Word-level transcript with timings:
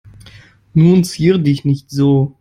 Nun 0.73 1.03
zier 1.03 1.37
dich 1.37 1.63
nicht 1.63 1.91
so. 1.91 2.35